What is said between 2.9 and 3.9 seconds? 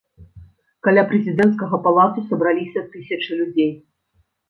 тысячы людзей.